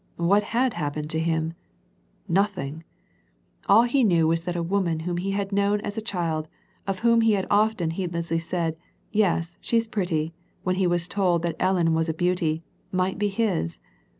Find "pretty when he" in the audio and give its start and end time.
9.85-10.87